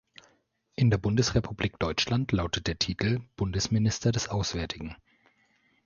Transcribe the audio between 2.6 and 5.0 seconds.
der Titel "Bundesminister des Auswärtigen".